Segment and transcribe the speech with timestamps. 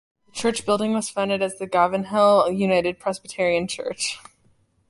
[0.25, 4.17] The church building was founded as the Govanhill United Presbyterian Church.